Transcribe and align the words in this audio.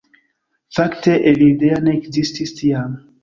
Fakte 0.77 1.13
Evildea 1.27 1.79
ne 1.87 1.95
ekzistis 1.99 2.57
tiam 2.63 2.97